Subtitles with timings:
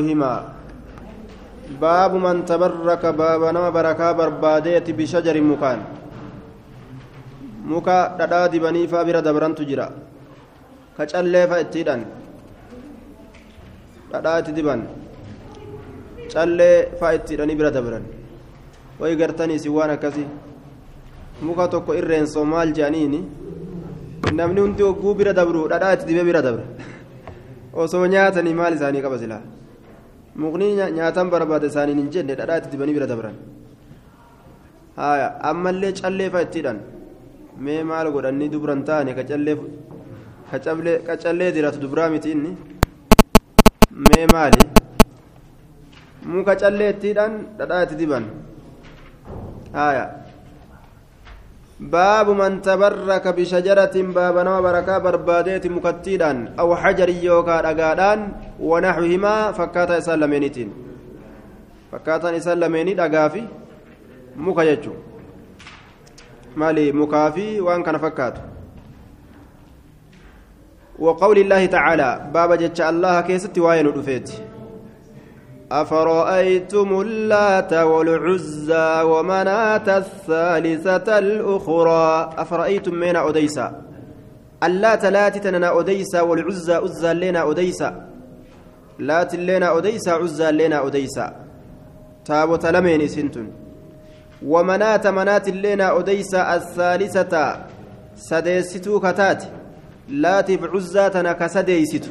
[0.00, 0.32] هما
[1.80, 5.80] باب من تبرك باب نما بركا برباديت بشجر مكان
[7.70, 9.86] muka dhadhaa dibanii faa bira dabrantu jira
[10.96, 12.02] ka callee fa ittiidhan
[14.12, 14.80] dhadhaa itti diban
[16.32, 18.04] callee fa ittiidhanii bira dabran
[19.00, 20.24] way gartanii si waan akkasi
[21.46, 23.20] muka tokko irreensoo maal je'aniini
[24.38, 26.64] namni hundi hogguu bira dabru dhadhaa itti dibee bira dabra
[27.82, 29.44] osoo nyaatanii maal isaanii qaba silaa
[30.98, 33.36] nyaatan barbaade isaaniin hin jenne dhadhaa itti dibanii bira dabran
[35.00, 36.78] haya ammallee callee fa ittiidhan
[37.64, 39.22] mee maal godhanii dubran taane ka
[41.22, 42.52] callee diratu dubraa miti inni
[44.08, 44.60] mee maali
[46.34, 48.24] muka callee ittiidhaan dhadhaa itti diban
[49.78, 50.04] haya
[52.62, 58.20] tabarraka bishajaratin baaba nama barakaa barbaadeeti mukattiidhaan aw xajarin yookaa dhagaadhaan
[58.60, 60.70] wanaxwihimaa fakkaataa isaan lameenitiin
[61.90, 63.44] fakkaataan isaan lameenii dhagaafi
[64.36, 64.96] muka jechuu
[66.56, 68.34] مالي مكافي وان كان فكات
[70.98, 74.28] وقول الله تعالى بابا جتش الله كيست وين رفيت
[75.72, 83.82] أفرأيتم اللات والعزى ومناة الثالثة الأخرى؟ أفرأيتم من أديسا
[84.62, 88.06] اللات لات تننا أديسا والعزى عزى لنا أديسا
[88.98, 91.34] لات لنا أديسا عزى لنا أديسا
[92.24, 93.50] تابوت لمين سنتن
[94.46, 97.56] ومناة منات اللينا أديسا الثالثة
[98.16, 99.44] سديستو كتات.
[100.08, 102.10] لا تبعزاتنا كسديستو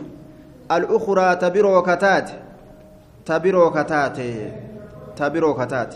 [0.72, 2.30] الأخرى تبرو كتات.
[3.26, 4.18] تبرو كتات
[5.18, 5.96] تبرو كتات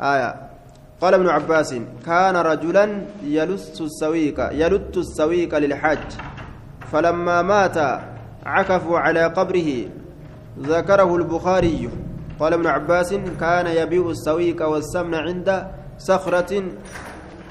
[0.00, 0.34] آية
[1.00, 1.74] قال ابن عباس
[2.06, 6.10] كان رجلا يلت السويق يلت السويق للحج
[6.92, 7.78] فلما مات
[8.46, 9.70] عكفوا على قبره
[10.60, 11.90] ذكره البخاري
[12.40, 15.66] قال ابن عباس كان يبيع السويق والسمن عند
[15.98, 16.64] صخرة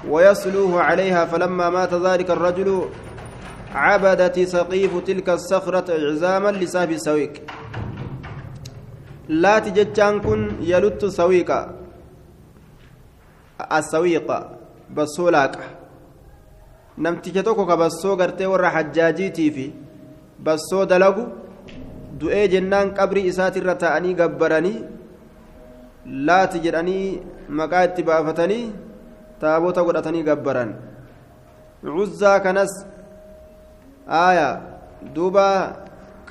[0.09, 2.81] ويصلوه عليها فلما مات ذلك الرجل
[3.75, 7.34] عبدت سقيف تلك الصخرة عزاما لساب السويق
[9.29, 11.50] لا تجتان كن يلت السويق
[13.72, 14.28] السويق
[14.95, 15.56] بسولاك
[16.97, 19.73] namticha tokko ka bassoo gartee warra hajjaajiitii
[20.45, 21.23] bassoo dalagu
[22.22, 24.83] du'ee jennaan qabrii isaatirra ta'anii gabbaranii
[26.28, 27.22] laati jedhanii
[27.59, 28.73] maqaa itti baafatanii
[29.41, 30.75] taabota godhatanii gabbaran
[31.95, 32.73] cuzzaa kanas
[34.22, 34.50] aaya
[35.16, 35.47] duuba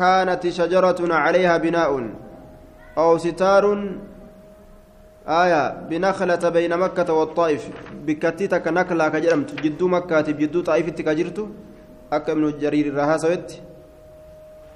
[0.00, 2.06] kaanat shajaratun calayhaa binaa'un
[2.96, 3.82] aw sitaarun
[5.22, 7.62] آية بنخلة بين مكة والطائف
[8.06, 11.38] بكتي تك نكلا كجرمت جدو مكة جدو طائف تكجرت
[12.12, 12.90] أكا من جرير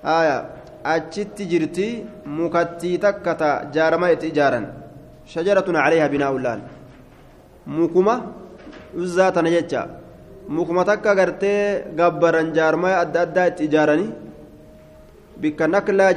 [0.06, 0.38] آية
[0.87, 1.87] achitti jirti
[2.25, 4.66] mukattii takka ta jaarama itti ijaaran
[5.32, 6.60] shajaratun caleeyha binaa'u laal
[7.66, 8.15] mukuma
[9.03, 9.81] uzzaa tana jecha
[10.56, 11.60] mukuma takka gartee
[11.99, 14.12] gabbaran jaarmaya adda addaa itti ijaaranii
[15.41, 16.12] bikka naklaa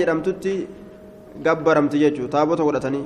[1.45, 3.05] gabbaramti jechuu taabota godhatanii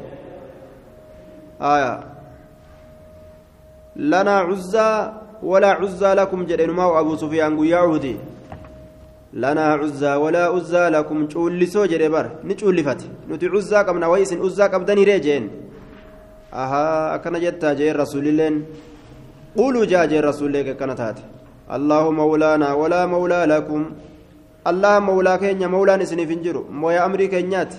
[3.95, 5.13] lanaa cuzzaa
[5.51, 8.17] walaa cuzzaa lakum jedhenumaa abuu sufiyaan guyyaa uhudii
[9.33, 14.41] lanaa cuzzaa walaa uzzaa lakum cuullisoo jedhe bar ni cuullifate nuti cuzzaa qabna way isin
[14.47, 15.50] uzzaa qabdaniree jeen
[16.63, 18.66] ahaa akkana jettaa jeen rasuulilleen
[19.57, 21.23] quluu jaa jeen rasuullee akkana taate
[21.78, 23.85] allaahu mawlaanaa walaa mawlaa lakum
[24.72, 27.78] allah mawlaa keenya mawlaan isiniif hin jiru mooya amrii keenyaati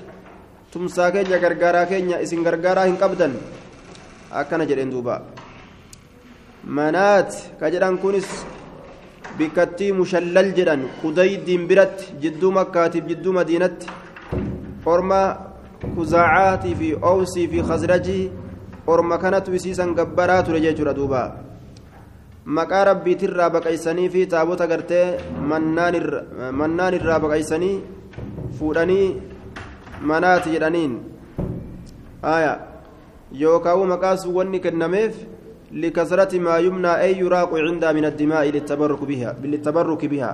[0.74, 3.32] tumsaa keenya gargaaraa keenya isin gargaaraa hin qabdan
[4.40, 5.22] akkana jedheen duuba.
[6.76, 7.30] Manaat
[7.60, 8.26] ka jedhan kunis
[9.38, 13.86] bikkattii mushallal jedhan qudaydiin biratti jidduu makkaatiif jidduu madiinatti
[14.92, 15.20] orma
[15.94, 18.30] kuzaacaatii fi oowsii fi khasrajii
[18.86, 21.22] orma kanatu isiisan gabbaraa ture jechuudha duuba.
[22.56, 25.06] Maqaa rabbiitirraa baqaysanii fi taabota gartee
[25.50, 27.76] mannaan irraa baqaysanii
[28.58, 29.06] fuudhanii
[30.10, 30.92] manaati jedhaniin
[32.36, 32.53] aya
[33.45, 35.15] yookaan maqaa sun wanni kennameef
[35.74, 40.30] يراق عندها من الدماء للتبرك بها للتبرك بها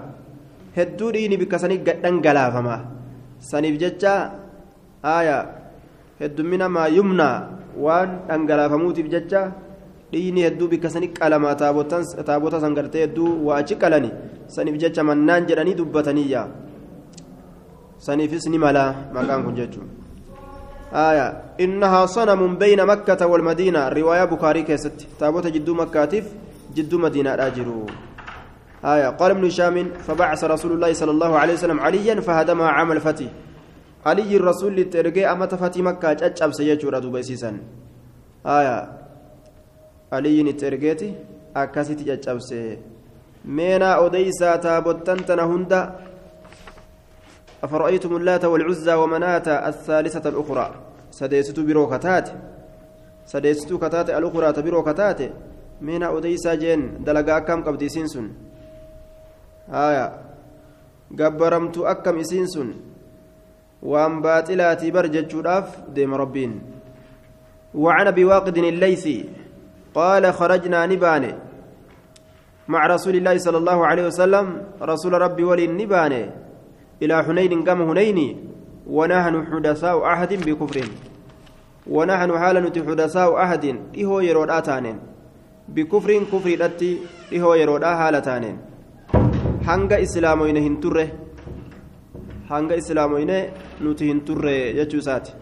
[0.76, 2.76] هدو ديني بكسني دنجلا فما
[3.40, 4.14] سنيف جتا
[5.00, 5.38] آية
[6.20, 7.30] هدو من ما يمنى
[7.80, 9.42] وان دنجلا فموت بجتا
[10.10, 14.10] dhiini hedduu bikka sani qalamaa taabota san gartee hedduu waa achi qalani
[14.54, 16.42] saniif jecha mannaan jedhanii dubbataniyya
[18.08, 19.88] ni mala maqaan kun jechuun
[20.90, 23.88] آية إنها صنم بين مكة والمدينة.
[23.88, 25.06] رواية بخاري كيست.
[25.18, 26.24] تابوت جدو مكاتف
[26.74, 27.86] جدو مدينة راجرو.
[28.84, 29.76] آية قال ابن هشام
[30.06, 33.26] فبعث رسول الله صلى الله عليه وسلم عليا فهدمها عام الفتح
[34.06, 37.58] علي الرسول ترجع أما تفتي مكة أجاب سيجور أدو بيسيسا
[38.46, 38.78] آية
[40.12, 41.14] علي ترجعتي
[41.56, 42.78] أكاسيتي أجاب سي.
[43.44, 45.80] مينا أوديسا تابوتنتنا هندا
[47.64, 50.66] أفرأيتم اللات والعزى ومناة الثالثة الأخرى؟
[51.10, 52.28] سديست برو كتات.
[53.26, 55.20] سديست كتات الأخرى تبرو كتات.
[55.80, 57.04] مينا أوديسا جين.
[57.04, 58.26] دلقا كم قبدي سنسن
[59.68, 60.06] آية.
[61.18, 62.68] قبرمت أكم إسنسن
[63.82, 65.32] وأن باطلاتي برجت
[65.94, 66.52] ديم ربين.
[67.74, 69.28] وعن أبي واقد الليثي.
[69.94, 71.34] قال خرجنا نباني
[72.68, 74.46] مع رسول الله صلى الله عليه وسلم.
[74.82, 76.49] رسول ربي ولي نباني
[77.02, 78.18] إلى حنين قام هنين
[78.86, 80.76] ونحن حدثاء أحد بكفر
[81.86, 83.64] ونحن حالة حدثاء أحد
[84.00, 84.98] إهو يرود آتانين
[85.68, 86.98] بكفر كفر التي
[87.36, 88.56] إهو يرود آهالتانين
[89.66, 91.02] hanga islaamoyne hin turre
[92.48, 93.38] hanga islaamoyne
[93.80, 95.32] nuti hin turre jechuu isaati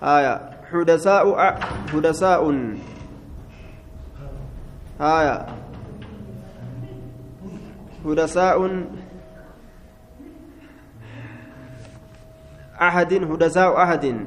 [0.00, 0.32] haya
[0.70, 1.34] xudasaa'u
[1.90, 2.60] xudasaa'un
[4.98, 5.36] haya
[8.04, 8.74] xudasaa'un
[12.78, 14.26] ahadin hudasaa'u ahadin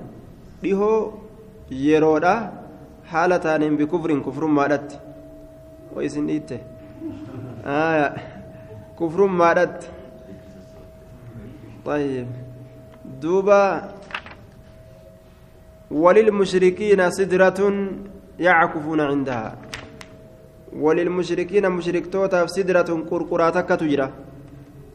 [0.63, 0.97] dhihoo
[1.85, 2.33] yeroodha
[3.11, 4.97] haala taaniin bikufrin kufrummaadhatti
[5.95, 6.59] wa isin dhiitte
[8.99, 9.87] kufrummaadhatti
[11.85, 12.27] طيب
[13.21, 13.63] دوبا
[15.91, 17.59] وللمشركين سدرة
[18.39, 19.57] يعكفون عندها
[20.83, 24.07] وللمشركين مشركتوتا سدرة قرقرة تكتجرة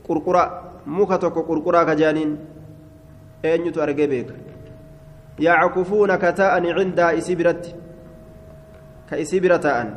[0.09, 0.45] قرقرة
[0.87, 2.31] مكتك قرقرة كجانين
[3.45, 4.35] eenyutu argee beeka
[5.39, 7.71] yackufuuna ka ta'ani cindaa isii biratti
[9.09, 9.89] ka isii bira ta'an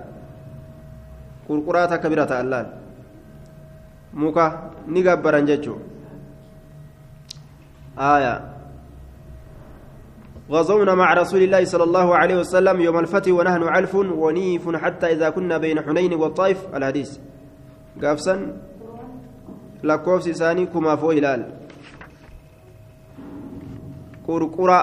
[1.47, 2.67] qurquraa takka bira ta'an laal
[4.13, 4.45] muka
[4.87, 5.79] ni gabbaran jechuu
[7.99, 8.41] آية
[10.51, 15.29] غزونا مع رسول الله صلى الله عليه وسلم يوم الفتح ونحن علف ونيف حتى إذا
[15.29, 17.17] كنا بين حنين والطائف الحديث
[18.03, 18.57] قافسا
[19.83, 21.41] لكوفس ثاني كما فوق هلال
[24.27, 24.79] قرقرة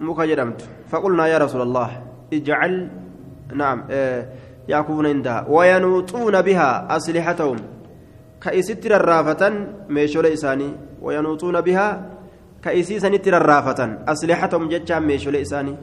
[0.00, 0.60] مكجرمت
[0.90, 1.90] فقلنا يا رسول الله
[2.32, 2.88] اجعل
[3.54, 3.78] نعم
[4.68, 7.56] يعكفون عندها وينوطون بها أسلحتهم
[8.42, 9.42] كأيستر الرافة
[9.88, 10.70] ميشول إساني
[11.02, 11.86] وينوطون بها
[12.62, 15.74] كأيسي سنتر الرافة أسلحتهم جتشا ميشول إساني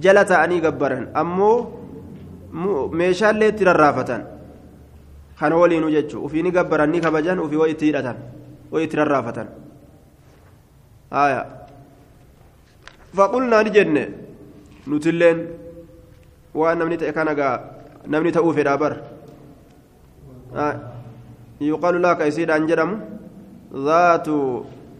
[0.00, 1.78] جلت أني قبرا أمو
[2.92, 4.22] meeshaan illee itti rarraafatan.
[5.38, 9.46] Kan waliinu jechuun ofii ni gabbaran ni kabajan ofii rarraafatan.
[13.16, 13.96] فقلنا نجن
[14.88, 15.38] نتلين
[16.54, 17.28] وأن نمني كان
[18.06, 18.92] نمني تأوف الأبر
[20.54, 20.74] آه.
[21.60, 22.90] يقال لك يسير أنجرم
[23.74, 24.28] ذات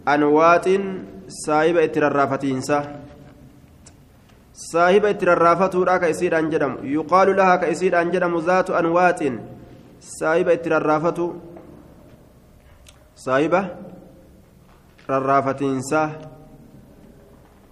[0.09, 0.67] أنوات
[1.29, 2.79] سايبة اتررافتينسا
[4.59, 9.21] سايبة اتررافته لك يسير أنجرم يقال لها كيسير أنجرم ذات أنوات
[10.01, 11.29] سايبة اتررافته
[13.15, 13.63] سايبة
[15.11, 16.03] ررافتينسا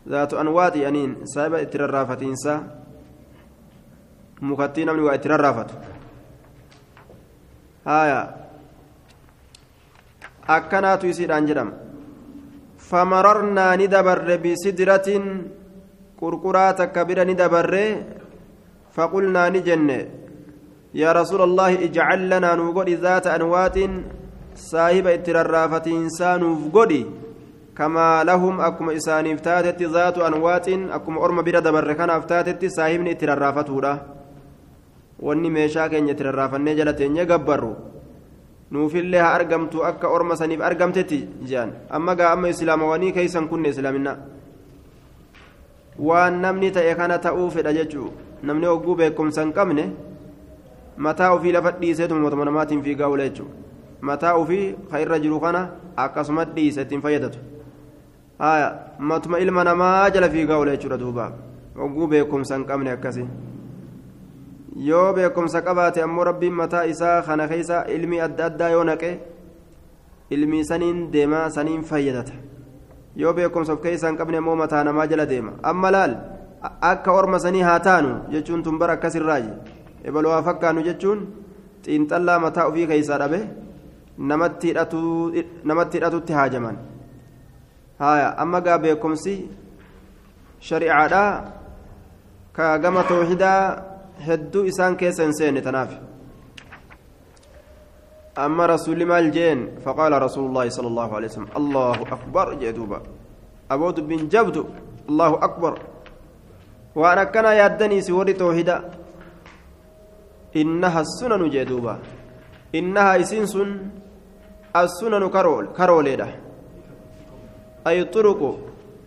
[0.09, 2.55] ذات أنواط أنين سايبة اتررافتينسا
[4.43, 5.71] مكتين من واتررافت
[7.87, 8.21] هايا.
[10.49, 11.73] أكنات يسير أنجرم.
[12.79, 15.09] فمررنا ندبر بسدرة
[16.21, 17.73] قرقرات كبيرة ندبر.
[18.95, 19.91] فقلنا نجن.
[20.95, 23.79] يا رسول الله اجعل لنا نوغد ذات أنوات.
[24.57, 26.73] saahiba itti rarraafatiinsaa nuuf
[29.93, 33.93] zaatu anwaaxiin akkuma orma bira dabarre kanaaf taatetti saahibni itti rarraafatuudha
[35.21, 37.77] wanni meeshaa keenya itti rarraafannee jala teenye gabbarru
[38.71, 41.19] nuufillee haa argamtu akka orma saniif argamtetti
[41.51, 44.17] jedhan amma gaa amma islaamawanii keeysan kunne islaaminaa
[45.99, 48.09] waan namni ta'e kana ta'uu fedha jechuu
[48.43, 49.85] namni hogguu beekumsa hin qabne
[50.97, 53.55] mataa ofii lafa dhiiseetuma mootummaa namaatiin fiigaa oole jechuudha
[54.11, 55.63] mataa ofii ka irra jiru kana
[56.05, 57.39] akkasuma dhiise ittiin fayyadatu
[58.39, 61.33] haya matuma ilma namaa jala fiigaa oole jechuudha duuba
[61.77, 63.27] hogguu beekumsa hin qabne akkasii
[64.89, 69.11] yoo beekumsa qabaate ammoo rabbiin mataa isaa kana keessa ilmi adda addaa yoo naqe
[70.37, 72.33] ilmi saniin deemaa saniin fayyadata
[73.23, 76.17] yoo beekumsa of keessa hin qabne ammoo mataa namaa jala deema amma laal
[76.91, 79.49] akka orma sanii haa taanu jechuun tun bara akkasirraayi
[80.11, 81.23] ebaloo haa fakkaannu jechuun
[81.87, 83.41] xiinxallaa mataa ofii keessaa dhabe
[84.19, 84.69] namatti
[85.99, 86.77] hidhatutti haajaman
[87.99, 89.35] haya amma gaa beekumsi
[90.61, 91.31] shari'aadhaa
[92.57, 93.61] ka gama toohidaa
[94.27, 95.93] hedduu isaan keessa hin seenne tanaaf
[98.37, 103.01] أما رسول مال جين فقال رسول الله صلى الله عليه وسلم الله أكبر جدوبا
[103.73, 104.63] aboo dubbiin jabdu
[105.11, 105.75] allahu akbar
[106.95, 108.77] waan akkana yaaddanii si warri toohida
[110.55, 111.99] innaha sunanu jee duuba
[112.79, 113.71] innaha isiin sun
[114.83, 115.31] assunanu
[115.79, 116.29] karooleedha
[117.89, 118.51] ay xuruqu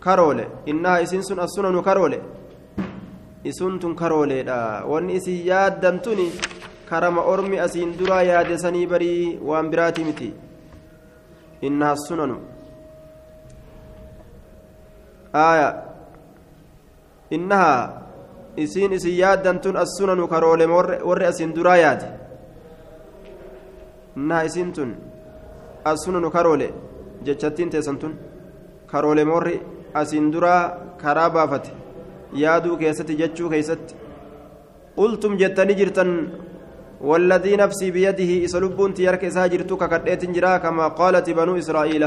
[0.05, 2.19] karoole innaha isiin sun assunanu karoole
[3.43, 6.27] isuntun karooleedha wanni isin yaaddantuni
[6.89, 10.29] karama ormi asiin duraa yaadesanii barii waan biraati miti
[11.67, 12.37] innaha sunanu
[15.33, 15.69] aya
[17.37, 17.73] innaha
[18.63, 20.65] isiin isin yaaddantun assunanu karoole
[21.09, 22.07] warri asiin duraa yaade
[24.17, 24.91] innaha isiin tun
[25.91, 26.67] assunanu karoole
[27.25, 28.28] jechattiin teessan tun karoole
[28.93, 29.61] warri
[29.93, 30.61] asiin duraa
[30.97, 31.71] karaa baafate.
[32.33, 33.95] Yaaduu keessatti jechuu keessatti.
[34.95, 36.11] Qultum jettanii jirtan
[36.99, 42.03] والذي نفسي بيده إسلبون تيارك إسها جرتو ككديت جرا كما قالت بنو إسرائيل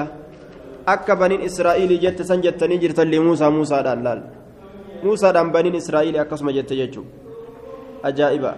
[0.92, 4.20] أكا بنين إسرائيل جت سنجتني جرت لموسى موسى دلال
[5.04, 7.02] موسى دم بنين إسرائيل أكسم جت جتشو
[8.08, 8.52] أجائبا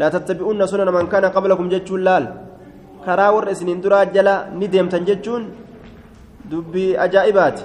[0.00, 2.26] لا تتبعون سنن من كان قبلكم جتشو لال
[3.52, 5.42] isiniin duraa jala ni deemtan jechuun
[6.50, 7.64] dubbii ajaa'ibaati.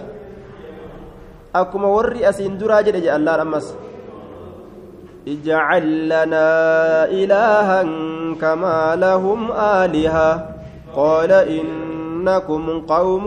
[1.53, 3.67] Akkuma warri asiin duraa jedhe jedhe allaan ammas
[5.27, 6.47] اجعل لنا
[7.21, 7.79] إلها
[8.41, 9.39] كما لهم
[9.81, 10.29] آلهة
[10.99, 12.63] قال إنكم
[12.93, 13.25] قوم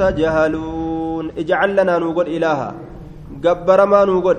[0.00, 2.68] تجهلون اجعل لنا نوغد إلها
[3.44, 4.38] جبر ما نوغد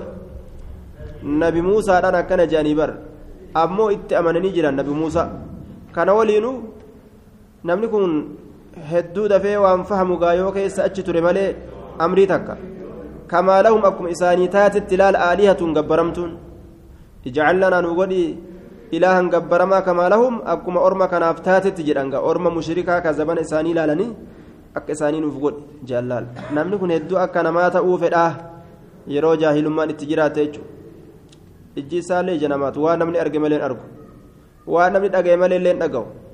[1.42, 2.90] نبي موسى أنا كان جانبر
[3.62, 5.24] أمو اتأمنني جرا نبي موسى
[5.94, 6.52] كان ولينو
[7.66, 8.12] kun
[8.76, 11.56] hedduu dafee waan fahamu gaayoo keessa achi ture malee
[11.98, 12.56] amrii takka.
[13.26, 16.32] Kamaa lahum akkuma isaanii taatetti ilaal aalihatun gabbaramtuun.
[17.24, 18.38] Ijcal lanaa nu godhi
[18.90, 20.10] ilaahan gabbaramaa kamaa
[20.52, 24.10] akkuma orma kanaaf taatetti jedhanga orma mushrikaa ka zabana isaanii ilaalanii
[24.74, 26.26] akka isaanii nuuf godhi jallaal.
[26.52, 28.32] Namni kun hedduu akka namaa ta'uu fedhaa
[29.08, 30.70] yeroo jaahilummaan itti jiraate jechuudha.
[31.76, 33.82] Ijji isaallee ija namaatu waan namni arge malee argu.
[34.66, 36.25] Waan namni dhagaye malee illee dhaga'u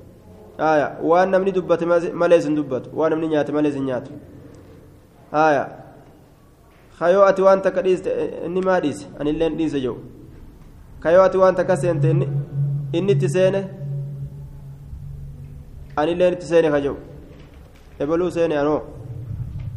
[0.57, 4.11] haya waan namni dubbate malee sin dubbatu waan namni nyaate malee sin nyaatu
[5.31, 5.69] haya
[6.99, 8.09] kayoo ati waan takka dhiiste
[8.45, 9.97] inni maa dhiise anilleen dhiise jedhu
[10.99, 13.61] kayoo ati waan takka seente inni itti seene
[15.95, 16.79] anilleen itti seene ka
[17.99, 18.81] ebaluu seene anoo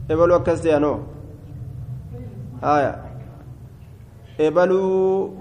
[0.09, 0.99] ebaluu akkas anoo
[2.61, 2.93] haya
[4.39, 5.33] ebaluu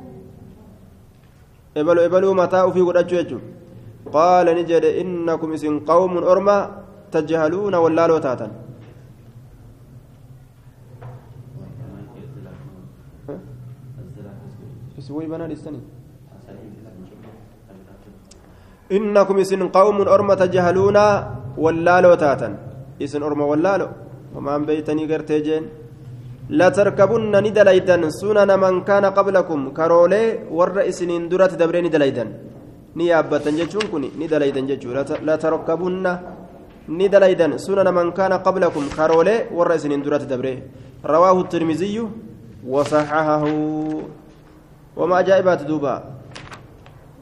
[1.75, 3.64] ebaluu mataa ufii godhachuu jechuudha
[4.13, 6.57] قال نجد إنكم إسن قوم أرمى
[7.11, 8.47] تجهلون ولا لو تاتا
[18.91, 20.97] إنكم إسن قوم أرمى تجهلون
[21.57, 22.49] ولا لو تاتا.
[23.01, 23.89] إسن أرمى ولا لو
[24.35, 25.63] وما بيتني قرتيجين
[26.49, 29.59] لا تركبن ندليدا سنن من كان قبلكم.
[29.77, 30.23] كرولي
[30.57, 32.25] ور إسنين درات دبرين دليدا
[32.95, 36.11] ni yaabbatan jechuun kun ni dalaydan jechuudha latarokkabunna
[36.87, 40.63] ni dalaydan sunana man kaana qablakum karoolee warra isiniin duratti dabre
[41.03, 42.09] rawaahu tirmiziyyu
[42.73, 44.03] wasaxahahu
[44.95, 45.93] wama ajaa'ibaati duuba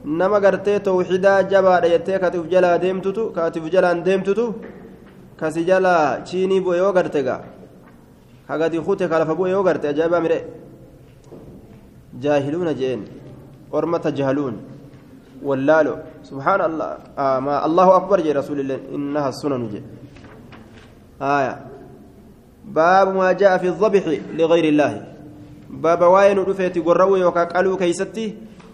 [0.05, 4.45] nama gartee tawxidaa jabaadha jettee katiif jalaa deemtutu katiif jalaan deemtutu
[5.39, 7.41] kasi jalaa chiinii bu'e yoo garte gaa
[8.47, 10.39] hagadi kute kalafa bu'e yoo garte ajaa'ibaa midhe
[12.23, 13.01] jaahiluuna jeen
[13.71, 13.99] orma
[15.43, 15.95] واللالو.
[16.29, 18.79] سبحان الله آه ما الله أكبر جي رسول الله.
[18.95, 19.63] إنها السنن
[21.21, 21.53] آية.
[22.65, 24.03] باب ما جاء في الذبح
[24.39, 24.91] لغير الله.
[25.69, 28.25] باب واين رفيت قروا يوكا قالوا كيستي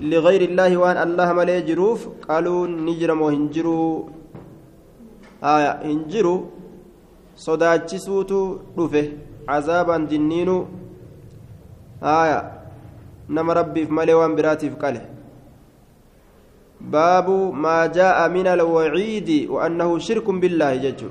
[0.01, 2.29] لغير الله وأن الله ملي جروف.
[2.29, 3.89] قالوا نجرم وهنجروا
[5.43, 5.71] آية.
[5.89, 6.39] هنجروا
[7.39, 8.37] sodaachisuutu
[8.75, 9.01] dhufe
[9.47, 10.55] cazaabaan jinniinu
[12.01, 12.39] haaya
[13.29, 14.99] nama rabbiif malee waan biraatiif qale
[16.81, 21.01] باب ما جاء من الوعيد وأنه شرك بالله جج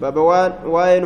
[0.00, 0.16] باب
[0.66, 1.04] وين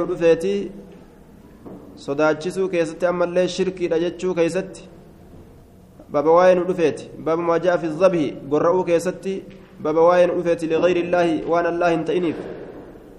[3.09, 4.89] ammallee shirkiidha jechuu keessatti
[6.09, 9.35] baba waa'ee nu dhufeeti baba maa ja'a fi zabhi gorra'uu keessatti
[9.79, 12.39] baba waa'ee nu dhufeeti ligayri illaahi waan allah hin ta'iniif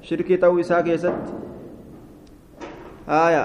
[0.09, 1.31] shirkii ta'uu isaa keessatti
[3.07, 3.43] haaya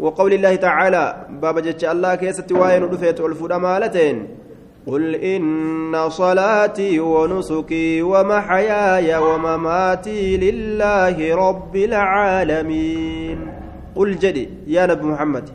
[0.00, 4.39] وقول الله تعالى بابا جتش الله كيست واين دفيت الفود مالتين
[4.86, 11.16] قل إن صلاتي ونسكي ومحياي ومماتي لله
[11.48, 13.38] رب العالمين
[13.96, 15.50] قل جدي يا نبي محمد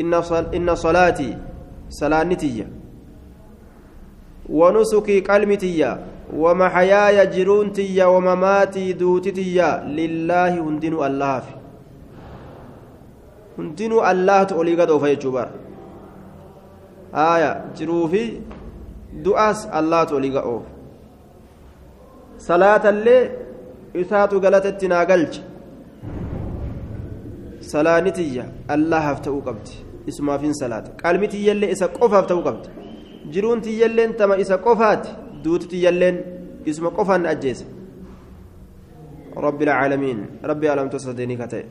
[0.00, 1.38] إن صل إن صلاتي
[1.88, 2.66] صلانتي
[4.50, 5.96] ونسكي قلمتي
[6.36, 11.54] ومحياي جرونتي ومماتي دوتتي لله هندن الله في.
[14.76, 15.50] gad oofa jechuu bara
[17.12, 18.22] haaya jiruu fi
[19.22, 20.70] du'aas allahtu olii gad oofa
[22.36, 23.22] salaatallee
[24.02, 25.42] isaatu galatatti naa galche
[27.72, 28.44] salaanitiyya
[28.76, 29.72] allahaaf ta'uu qabdi
[30.06, 32.68] isumaafin salaata qalmitiyyallee isa qofaaf ta'uu qabdi
[33.36, 33.60] jiruun
[34.18, 35.08] tama isa qofaati
[35.44, 35.86] duuti
[36.64, 37.66] isuma qofaan ajjeese
[39.36, 41.64] rabbi العالمين ربي ألم تصدني كتئ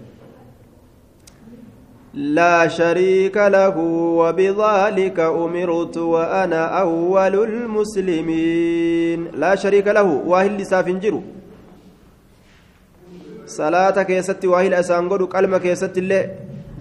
[2.13, 3.73] لا شريك له
[4.21, 9.19] وبذلك أمرت وأنا أول المسلمين.
[9.33, 11.21] لا شريك له واهل سافنجر
[13.49, 16.23] صلاة كيست واهل أسانقر قلم كيست الله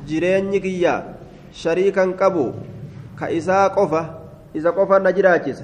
[0.09, 1.17] جرين كيا.
[1.53, 2.53] شريكا قبو
[3.21, 4.03] كإساء قفة
[4.57, 5.59] إذا قفة نجراجس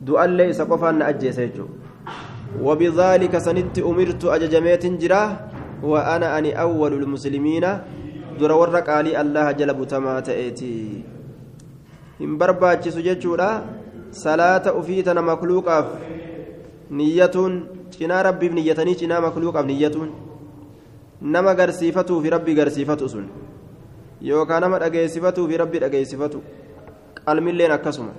[0.00, 1.40] دعا الله إذا قفة نأجيس
[2.60, 5.30] وبذلك سنت أمرت أججميت جراه
[5.82, 7.64] وأنا أني أول المسلمين.
[8.38, 10.72] Dura warra qaalii allaha jala butamaa ta'eeti.
[12.18, 13.50] Hin barbaachisu jechuudha.
[14.12, 15.86] Salaata ufii tana makluuqaaf
[16.90, 17.54] niyyatuun
[17.90, 20.10] cinaa rabbiif niyyatanii cinaa makluuqaaf niyyatuun
[21.22, 23.30] nama garsiifatuu fi rabbi garsiifatu sun
[24.20, 26.42] yookaan nama dhageessifatuu fi rabbi dhageessifatu
[27.24, 28.12] qalmilleen akkasuma.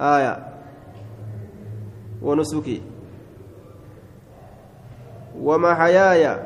[0.00, 0.36] Aaya.
[2.22, 2.82] Wanusuki
[5.42, 6.38] wama hayaaya.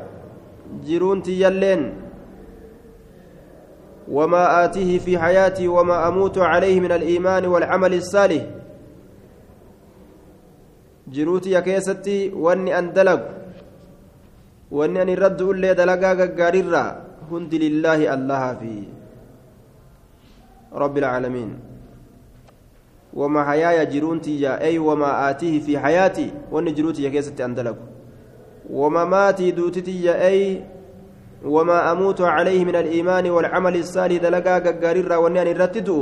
[0.85, 1.91] Jiruun tiyyalleen
[4.11, 8.43] وما آتيه في حياتي وما أموت عليه من الإيمان والعمل الصالح.
[11.07, 13.21] جروتي يا كيستي واني دلق
[14.71, 16.85] واني أن الرد اللي دلقا قاررا
[17.31, 18.83] هند لله الله في.
[20.73, 21.49] رب العالمين.
[23.13, 26.31] وما حيايا جرونتي يا أي وما آتيه في حياتي.
[26.51, 27.79] واني جروتي يا كيستي أن دلق
[28.69, 30.63] وما ماتي دوتتي يا أي
[31.45, 35.99] وما أموت عليه من الإيمان والعمل الصالح دلقا قاررا ونيان الرتدو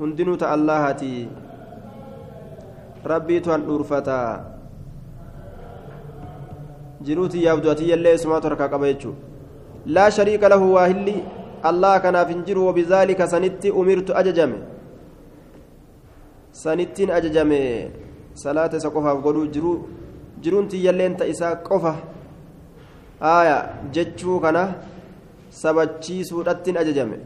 [0.00, 1.14] هندنو تألهتي
[3.06, 4.20] ربي توان أرفتا
[7.04, 9.12] جنوتي يابدوتي يلي اسمها تركا قبيتشو.
[9.86, 11.16] لا شريك له واهلي.
[11.68, 14.52] الله كان فنجر وبذلك سنتي أمرت أججم
[16.52, 17.50] سنتين أججم
[18.44, 19.72] صلاة سقفها قولوا جرو
[20.44, 21.94] جرونتي يلي انت إسا قفة.
[23.32, 23.56] Aya
[23.92, 24.62] jechuu kana
[25.50, 27.16] sabachiisuudhattin ajajame.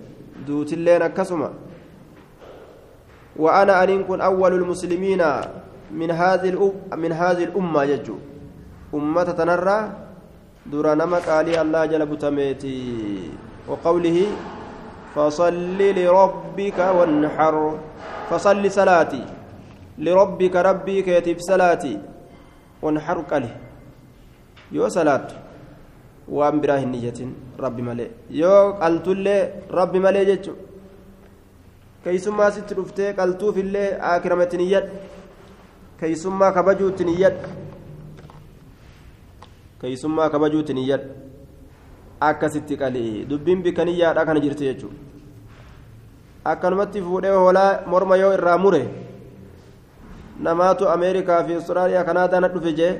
[0.47, 1.51] Duutilleen akkasuma.
[3.39, 5.23] وأنا أن كن أول المسلمين
[5.95, 8.17] من هذه من هذه الأمة يجو
[8.95, 9.79] أمة تنرى
[10.67, 12.79] دور نمك علي الله جل بتميتي
[13.69, 14.19] وقوله
[15.15, 17.55] فصل لربك وانحر
[18.31, 19.23] فصل صلاتي
[19.99, 21.95] لربك ربي كيتف صلاتي
[22.83, 23.55] وانحر قاله
[24.73, 25.48] يو صلاته
[26.31, 27.31] waan biraa hin niyyatin
[27.65, 28.09] rabbi malee
[28.41, 29.41] yoo qaltullee
[29.79, 30.63] rabbi malee jechuudha
[32.05, 34.99] keeysummaa sitti dhuftee qaltuufillee akirametti niyyadhu
[36.01, 37.49] keeysummaa kabajuutti niyyadhu
[39.81, 41.11] keeysummaa kabajuutti niyyadhu
[42.29, 44.97] akkasitti qalii dubbiin bikka niyyaadha kana jirti jechuudha
[46.53, 48.83] akkanumatti fuudhee hoolaa morma yoo irraa mure
[50.47, 52.95] namaatu ameerikaa fi austraaliyaa kanaadaa dhufe jee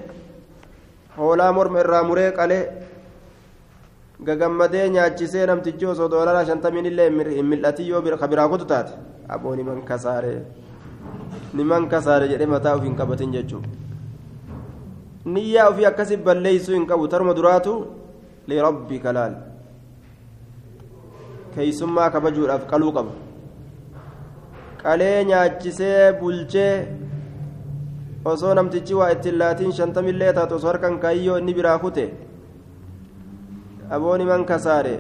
[1.19, 2.63] hoolaa morma irraa muree qalee.
[4.27, 8.93] Gagammadee nyaachisee namtichi osoo doolaraa shantamiin illee hin mil'atin yoo biraa kutu taate
[9.29, 10.33] aboo niman kasaare
[11.55, 13.69] niman kasaare jedhee mataa ofii hin qabatin jechuudha
[15.37, 17.79] niyyaa ofii akkasi balleeysuu hin qabu tarma duraatu
[18.53, 19.35] lirabbi kalaal
[21.55, 23.13] keeysummaa kabajuudhaaf qaluu qaba.
[24.83, 26.75] Qalee nyaachisee bulchee
[28.33, 32.05] osoo namtichi waa ittiin laatiin shantamillee taatu osoo harkan kaayyoo inni biraa kute
[33.91, 34.95] abooni man kasaare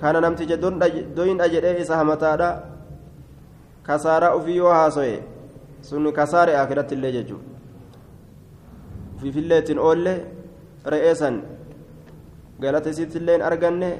[0.00, 0.56] kana namticha
[1.16, 2.48] doyindha jedhee isa hamataadha
[3.88, 5.22] kasaaraa ufii yoo haasoye
[5.88, 7.40] sun kasaare akiratti illee jechuu
[9.16, 10.14] ufiifillee ittiin oolle
[10.94, 11.42] re'ee san
[12.60, 13.90] galata isiittillee hin arganne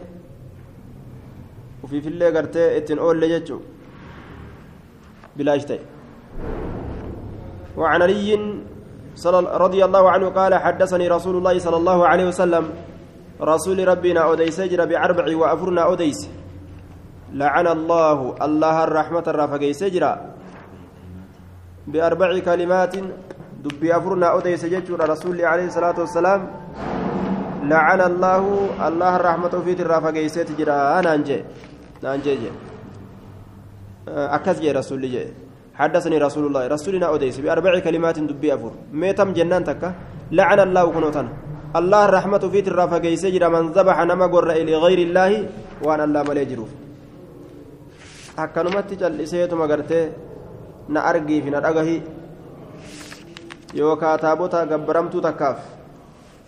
[1.85, 3.63] ufiifillee gartee ittiin oolle jechuu
[5.37, 5.81] bilaash ta'e
[7.79, 8.31] وعن علي
[9.65, 12.65] رضي الله عنه قال حدثني رسول الله صلى الله عليه وسلم
[13.41, 16.21] رسول ربنا أوديس جرى بأربع وأفرنا أوديس
[17.33, 20.13] لعن الله الله الرحمة الرافقيس جرى
[21.87, 22.95] بأربع كلمات
[23.65, 26.41] دبي أفرنا أوديس جرى رسول عليه الصلاة والسلام.
[27.63, 28.43] لعن الله
[28.89, 31.39] الله الرحمة في الرافقيس جرى أنا أنجي.
[32.05, 32.51] أنجي
[34.09, 35.27] أكس جي رسول جي.
[35.75, 36.67] حدثني رسول الله.
[36.67, 39.95] رسولنا أوديس بأربع كلمات دبي أفور ميتم جنان تكا.
[40.33, 41.33] لعن الله كنوتنا
[41.69, 45.31] الله الرحمة في ترافا جيسجر من ذبح نما قر إلى غير الله
[45.85, 46.71] وأن الله ملي جروف.
[48.39, 50.15] akkanumatti cal'iseetuma gartee
[50.89, 51.97] na argii fi na dhagahi
[53.75, 55.59] yookaa taabota gabbaramtuu takkaaf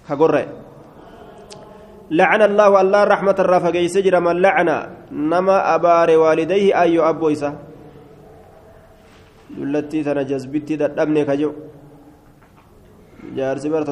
[0.06, 0.46] ka gorra'e
[2.10, 4.68] لعن الله الله رحمة الرافع جيسجر من لعن
[5.14, 7.54] نما أبار والديه أيو أبو إسا.
[9.54, 11.50] دلتي تنا جذبتي ددمني كجو.
[13.36, 13.84] Jaarsi bara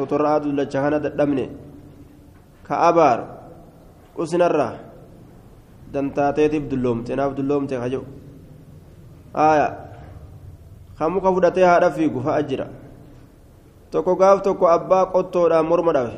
[0.00, 1.44] totorraa dullacha kana dadhabne
[2.66, 3.18] ka abaar
[4.22, 4.74] usinarraa
[5.92, 8.00] dantaateetiif dulloomte naaf dulloomte kajo
[9.48, 9.68] aya
[10.98, 12.66] kan muka fudhatee haadha fiigu fa'a jira
[13.92, 16.14] tokko gaaf tokko abbaa qottoodhaan morma dhabe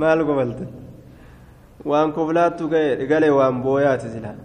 [0.00, 0.64] maal gobalte
[1.90, 2.68] waan koflaattu
[3.10, 4.36] gale waan booyaati silaa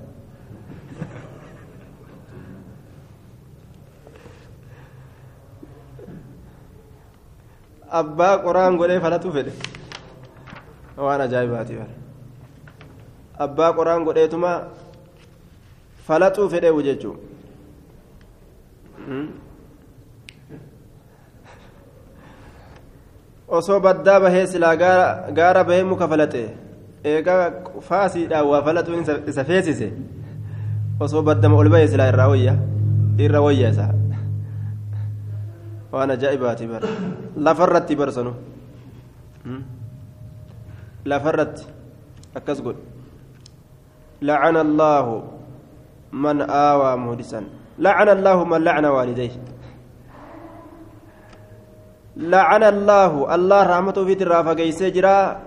[8.00, 9.54] abbaa qoraan godhee falatu fedhe.
[10.98, 11.76] Waan ajaa'ibaati
[13.46, 14.52] abbaa qoraan godheetuma
[16.08, 17.18] falaxuu fedheewu jechuun.
[23.48, 24.76] Osoo baddaa bahee silaa
[25.40, 26.44] gaara bahee muka falaxe
[27.14, 27.42] eegaa
[27.90, 29.02] faasiidhaan waa falaxuun
[29.34, 29.90] isa feesise.
[31.00, 32.56] Osoo baddama ol bahee silaa irraa wayya
[33.26, 33.92] irra wayya isaa
[35.94, 36.90] waan ajaa'ibaati bara
[37.38, 38.34] lafarratti barsanu
[41.06, 41.64] lafarratti
[42.34, 42.94] akkas godhe
[44.24, 45.08] لعن الله
[46.16, 47.44] من آوى مهدسا
[47.76, 49.34] لعن الله من لعن والديه.
[52.24, 53.12] لعن الله.
[53.36, 55.44] الله رحمته في ترافا قيسي جرا.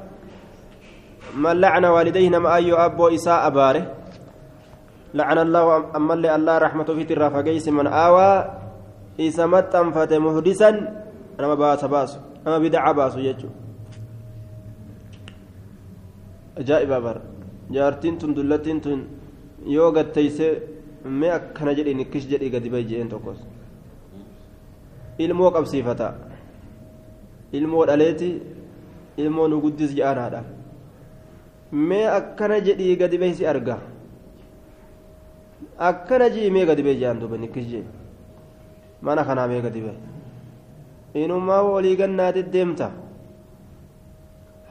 [1.41, 3.85] من لعن والديه نما أيو أبو إساء أباره.
[5.17, 8.31] لعن الله أما الله رحمته في ترافا قيسي من آوى
[9.19, 10.77] isa maxxanfate muhdisan
[11.39, 13.51] nama baasa baasu nama bidaca baasu jechuu
[16.61, 17.23] ajaa'iba bara
[17.75, 19.01] jaartiin tun dullattiin tun
[19.67, 20.47] yoo gatteyse
[21.05, 23.39] mee akkana jedhi nikkis jedhii gadi bahi jedheen tokkos.
[25.19, 26.15] Ilmoo qabsiifata.
[27.53, 28.31] Ilmoo dhaleeti
[29.17, 30.43] ilmoo nu guddis jedhanaadha
[31.73, 33.79] mee akkana jedhii gadi bahi si arga.
[35.79, 37.91] Akkana jii mee gadi bahi jedhan duba nikkis jedhe
[39.03, 39.99] mana kanaa mee gadi bahe
[41.25, 42.89] inummaa walii gannaati deemta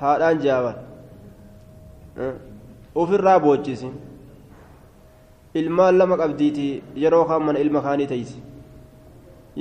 [0.02, 0.76] haadhaan jaaban
[3.04, 3.90] ofirraa boochisi
[5.62, 6.66] ilmaan lama qabdiiti
[7.04, 8.40] yeroo kaan mana ilma kaanii teeysi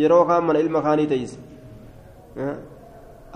[0.03, 1.39] yeroo kaan mana ilma kaanii teeysi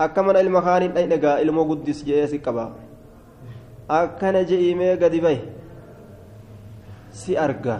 [0.05, 2.69] akka mana ilma kaanii dhayne gaa ilmoo guddis jedhee si qabaa
[3.99, 5.39] akkana je'imee gadi bahe
[7.21, 7.79] si argaa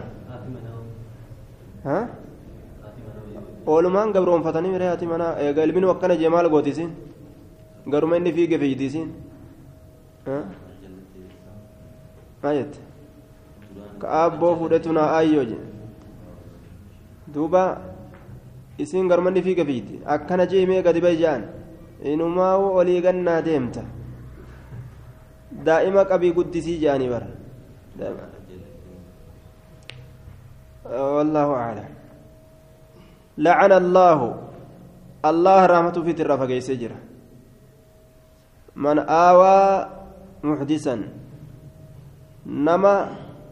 [3.71, 6.89] oolumaan gabroonfatanii miree haati manaa eega ilminu akkana jee maal gootisin
[7.93, 9.09] garuma inni fiige fiidisiin
[12.43, 12.79] maa jette
[14.01, 15.57] ka aabboo fudhetu naa aayyoo je
[17.33, 17.63] duuba
[18.83, 21.43] isin garuma inni fiige fiidi akkana jee mee gadi bahi jedhan
[22.13, 23.83] inumaa olii gannaa deemta
[25.69, 27.29] daa'ima qabii guddisii jedhanii bara
[31.17, 31.89] والله أعلم
[33.45, 34.19] لعن الله.
[35.19, 36.95] الله رحمته في ترى فقيس جرا
[38.79, 38.97] من
[39.27, 39.59] آوى
[40.47, 40.95] محدثا
[42.47, 42.95] نما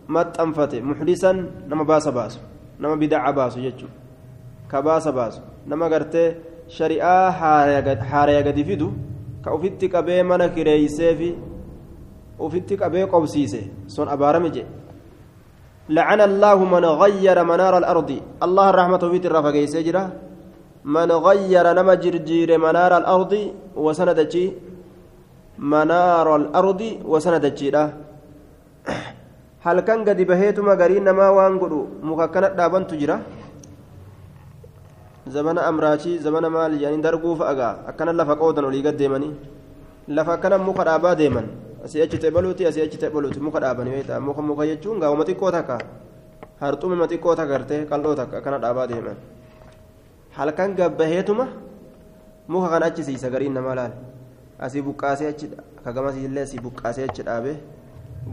[0.08, 1.32] متأنفت محدثا
[1.67, 2.34] نما باس باس
[2.80, 3.88] نما بدع باس يجو
[4.71, 5.36] كباس باس
[5.67, 6.23] نما قرتي
[6.71, 8.89] شريعة حاريا قد فيدو.
[9.43, 11.30] كأوفيتي قبي منا كريسي في
[12.39, 14.63] أوفيتي قبي قبسيسي صن أبارمجي.
[15.89, 18.12] لعن الله من غير منار الأرض.
[18.43, 19.52] الله الرحمة في الرفا
[19.88, 20.04] جرا.
[20.95, 23.34] من غير نما جرجير منار الأرض
[23.86, 24.45] وسندجي
[25.73, 27.69] منار الأرض وسندجي
[29.65, 33.17] هل كان قد بهيتما قرين نما وانقلوا مككنت دابن تجرا
[35.36, 39.30] زمن أمراتي زمن مال يعني درقوا فأقا أكنا لفا قودا ولي قد ديماني
[40.15, 41.47] لفا كان مكرابا ديمان
[41.88, 45.78] asii achi ta'e asii achi ta'e muka dhaabanii beektaa muka muka jechuun gaawuma xiqqoo takka
[46.62, 49.17] harxumima xiqqoo takka gartee qal'oo takka akkana dhaabaa deeman
[50.38, 51.45] halkan gabbaheetuma
[52.47, 53.93] muka kana achi siisa gariin namaa laal
[54.65, 55.47] asii buqqaasee achi
[55.86, 57.56] kagamasii illee asii buqqaasee achi dhaabee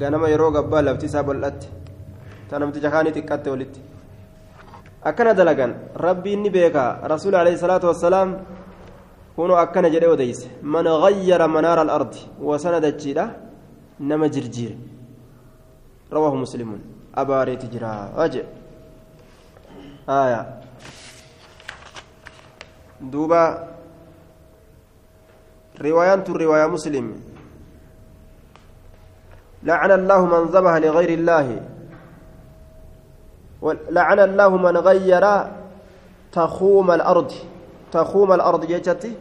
[0.01, 1.69] ganama yeroo gabbaa lafti isaa bal'atte
[2.51, 3.81] ta namticha kaanii xiqqatte walitti
[5.11, 5.73] akkana dalagan
[6.07, 8.37] rabbiin ni beekaa rasuul alayhi salaatu wassalaam
[9.37, 13.45] kunoo akkana jedhee odeyse man gayyara manaara alardi wasana dachiidha
[14.01, 14.77] نما جرجير.
[16.13, 16.81] رواه مسلم.
[17.15, 18.45] أباري تجرا أجل
[20.09, 20.61] آية.
[23.01, 23.69] دوبا.
[25.81, 27.07] رواية رواية مسلم.
[29.63, 31.63] لعن الله من ذبح لغير الله.
[33.91, 35.25] لعن الله من غير
[36.33, 37.33] تخوم الأرض.
[37.95, 39.15] تخوم الأرض جتتي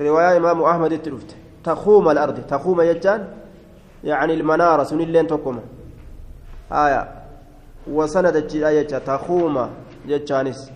[0.00, 2.46] رواية إمام أحمد التلفت تخوم الأرض.
[2.46, 3.34] تخوم يجان؟
[4.04, 5.60] يعني المنارة سن اللين تقوم.
[6.72, 7.22] آية.
[7.86, 9.70] وسند الآية تخوم
[10.06, 10.70] يجانس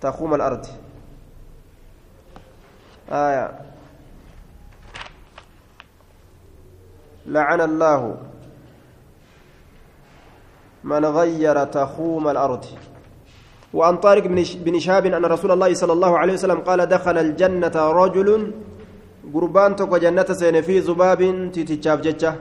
[0.00, 0.66] تخوم الأرض.
[3.10, 3.60] آية.
[7.26, 8.16] لعن الله
[10.84, 12.64] من غير تخوم الأرض.
[13.74, 14.24] وعن طارق
[14.66, 18.28] بن شهاب أن رسول الله صلى الله عليه وسلم قال دخل الجنة رجل
[19.34, 21.20] قربان تقوى جنة سين في ذباب
[21.54, 22.32] تيتشاف جتة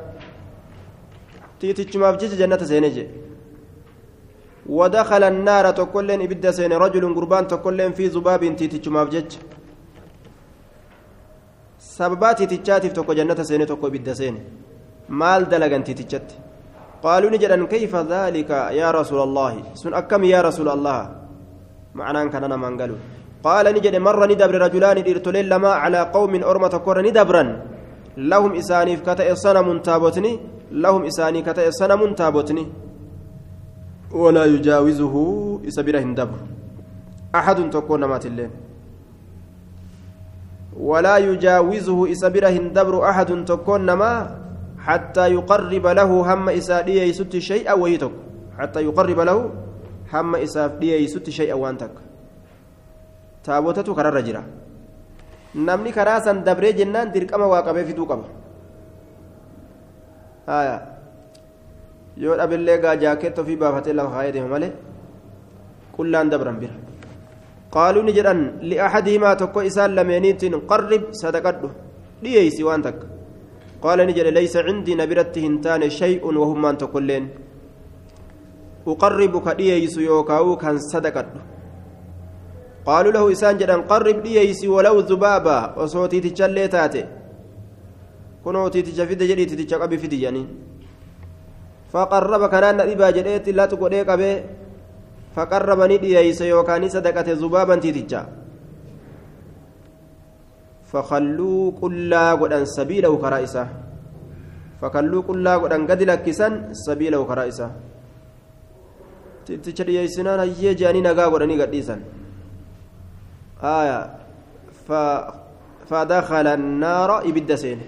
[1.59, 2.85] تيتشاف جتة جنة سين
[4.69, 9.39] ودخل النار تقولين إبدا سين رجل قربان تقولين في ذباب تيتشاف جتة
[11.97, 14.41] sababaa tiitichaatiif tokko jannata seene tokko ibidda seene
[15.19, 16.35] maal dalagan tiitichatti
[17.05, 18.49] قالوا نجد كيف ذلك
[18.81, 20.99] يا رسول الله؟ سن أكم يا رسول الله؟
[21.99, 22.99] معناه كان أنا من قالوا.
[23.45, 27.43] قال نجد مرة ندبر رجلان إرتلين لما على قوم أرمة كور ندبرا
[28.31, 30.33] لهم إساني كتئ صنم تابوتني.
[30.83, 32.63] لهم إساني كتئ صنم تابوتني.
[34.21, 35.15] ولا يجاوزه
[35.67, 36.39] إسبره دبر
[37.35, 38.51] أحد تكون مات الليل.
[40.89, 44.11] ولا يجاوزه إسبره دبر أحد تكون ما
[44.85, 48.13] حتى يقرب له هم إسادية يسد شيئا ويتك
[48.59, 49.37] حتى يقرب له
[50.13, 51.95] هم إسادية يسد شيئا وانتك
[53.43, 54.43] تابوتة كرر جرا
[55.55, 58.25] namni karaa san dabree jennaan dirqama waa qabee fiduu qaba
[60.51, 60.75] haya
[62.23, 64.71] yoo dhabillee gaa jaakeetta ofii baafatee lafa kaayee deema malee
[65.95, 66.75] qullaan dabran bira
[67.75, 71.69] qaaluu ni jedhan li'axadihimaa tokko isaan lameeniitiin qarrib sadaqadhu
[72.23, 73.14] dhiyeeysi waan takka
[73.85, 77.23] قال نجد ليس عندي نبرت هنتان شيء وهم أن تقولين
[78.91, 81.27] أقربك دييس يوكاو كان صدقت
[82.87, 87.03] قالوا له إسان جدا قرب دييس ولو ذبابا وصوتي تجلي تاتي.
[88.43, 90.47] كنو تتجفد جدي تتجقب في ديانين
[91.93, 94.33] فقرب كان نبا جديت لا تقول به
[95.35, 98.21] فقربني دييس يوكاني صدقة ذبابا تتجا
[100.95, 103.63] فخلوا كلا قدن سبيله كرائسة.
[104.79, 107.67] فخلوا كلا قدن قد لكسن سبيله كرائسة.
[109.43, 111.99] تتشري يسنان هي جاني نقا قدني قديسا
[113.59, 113.99] آية.
[114.87, 114.89] ف
[115.91, 117.79] فدخل النار إبد سين.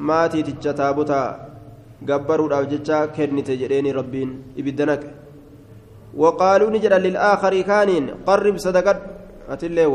[0.00, 1.22] ماتي تتشتابتا
[2.04, 5.08] gabbaruudhaaf jecha kennite jedheeni rabbiin ibidda naqe
[6.14, 8.22] وقالوا نجرا للآخر كانين.
[8.26, 8.98] قرب صدقت.
[9.50, 9.86] أتلي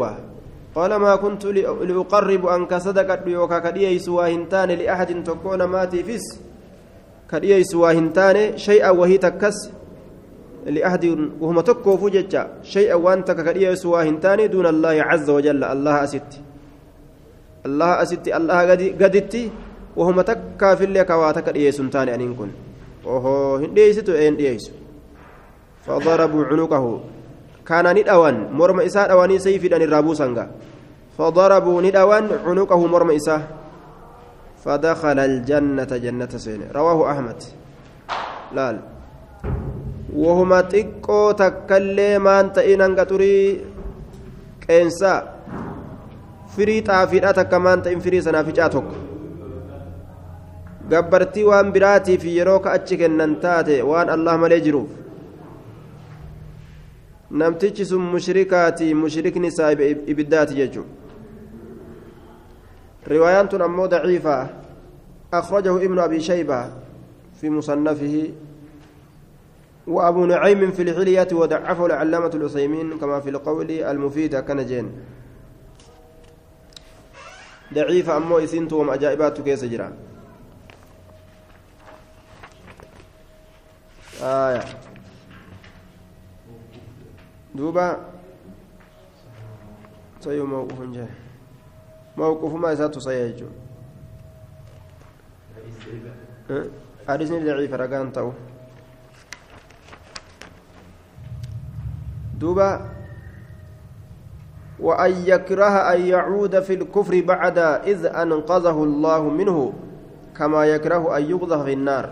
[0.76, 6.26] قال ما كنت لأقرب أنك صدقت يوكا كديس واهنتان لأحد تكون ماتي فيس.
[7.32, 9.58] كديس واهنتان شيئا وهي تكس.
[10.66, 11.06] لأحد
[11.42, 15.64] وهم تكو فججا شيئا وأنت كديس واهنتان دون الله عز وجل.
[15.64, 16.32] الله أست
[17.66, 18.58] الله أست الله
[19.02, 19.36] قدت
[19.98, 22.50] وهم تكا في اللي كواتك ديس تاني أن كن.
[23.06, 24.72] وهو هنديس أين ديس
[25.86, 26.86] فضربوا عنقه.
[27.70, 30.46] كان ندوان مرم إساء دواني سيف أن الرابوسنغا
[31.18, 33.42] فضربوا ندوان عنقه مرم إساء
[34.64, 37.40] فدخل الجنة جنة سين رواه أحمد
[38.56, 38.78] لال
[40.16, 43.38] وهما تقو تكلي مان تئن انقطري
[44.68, 45.16] قينسا
[46.50, 48.96] firii xaafiidha takka maan ta'in firii sanaaficaa tokko.
[50.92, 53.76] Gabbartii waan biraatiif yeroo ka achi kennan taate
[57.32, 60.86] namtichi sun mushrikaati mushrikni isaa ibiddaati jechuun.
[63.08, 64.60] Riwaayaan tun ammoo daciifa.
[65.34, 66.74] أخرجه ابن أبي شيبة
[67.42, 68.30] في مصنفه
[69.88, 74.92] وأبو نعيم في الحلية وضعفه العلامة العثيمين كما في القول المفيد كان جين
[77.74, 79.94] ضعيف أمو إسنت وما أجائبات كيس جرا
[84.22, 84.66] آية
[87.56, 87.98] دوبا
[90.22, 91.08] سيو موقف جاي
[92.18, 93.50] موقف ما يسات سيجو
[97.10, 98.32] حديثني ضعيف رقان تو
[102.40, 102.70] دوبا
[104.80, 107.58] وأن يكره أن يعود في الكفر بعد
[107.92, 109.74] إذ أنقذه الله منه
[110.38, 112.06] كما يكره أن يقذف في النار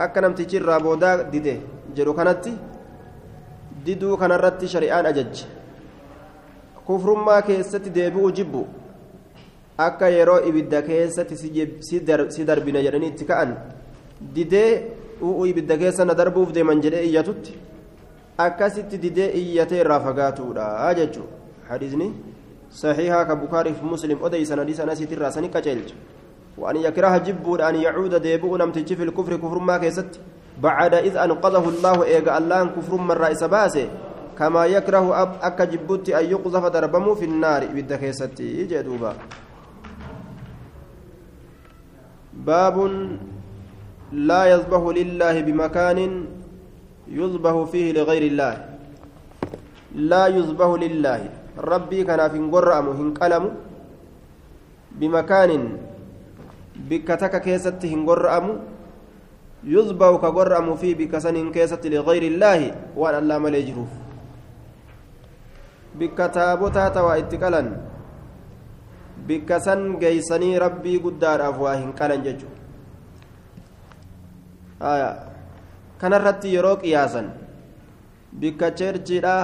[0.00, 1.56] أكنم تجر بودا ديده
[1.96, 2.71] جرو كانت
[4.44, 5.34] رت شريان أجج
[6.88, 8.64] كفر ما كيست ديبو جبو
[9.78, 11.36] akka yeroo ibidda keessatti
[12.30, 13.56] si darbina jedhanii itti ka'an
[14.34, 14.70] didee
[15.20, 17.56] u'u ibidda keessa na darbuuf deeman jedhee iyyatutti
[18.46, 21.28] akkasitti didee iyyatee irraa fagaatuudha jechuun
[21.70, 22.08] hadiisni
[22.82, 25.96] saxiihaa ka bukaariif muslim odeysan hadiisan asiitti irraa sani qaceelcha
[26.58, 30.20] يكره jibbuudha أن يعود deebi'uu namtichi في الكفر kufrummaa keessatti
[30.60, 33.88] بعد إذ أنقذه الله إيجا الله kufrummaa irraa isa baase
[34.38, 37.62] كما يكره akka jibbutti أن يقذف darbamu في النار.
[37.72, 39.12] ibidda keessatti jechuudha
[42.32, 42.76] باب
[44.12, 45.98] لا يذبح لله بمكان
[47.08, 48.54] يذبح فيه لغير الله.
[49.94, 51.20] لا يذبح لله.
[51.52, 53.44] rabbii kaaniif hin gorra'amu hin qalamu
[54.96, 55.50] بمكان
[56.88, 58.46] bakka takka keessatti hin gorra'amu
[59.64, 62.60] يذبح ka gorra'amu فيه bakka san keessatti لغير الله
[62.96, 63.92] waan الله malee jiruuf
[65.98, 67.62] بكتابتا توا اتقالا
[69.28, 72.50] بكسن جيسني ربي قدار أفواه قالا ججو.
[74.82, 75.10] آية.
[76.00, 77.22] كان الرتي يروك إياسا
[78.32, 79.36] بك تشيرجيرا